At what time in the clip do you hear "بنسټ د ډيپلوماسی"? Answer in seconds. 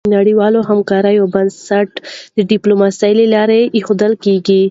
1.33-3.11